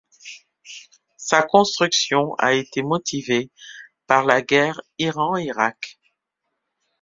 Sa 1.17 1.43
construction 1.43 2.33
a 2.39 2.53
été 2.53 2.81
motivée 2.81 3.51
par 4.07 4.25
la 4.25 4.41
guerre 4.41 4.81
Iran-Irak. 4.97 5.99